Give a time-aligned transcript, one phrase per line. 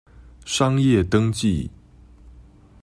[0.45, 1.69] 商業登記